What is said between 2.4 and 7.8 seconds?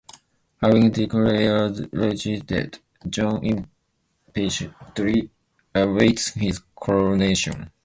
dead, John impatiently awaits his coronation.